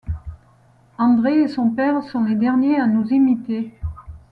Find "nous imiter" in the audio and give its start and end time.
2.87-3.71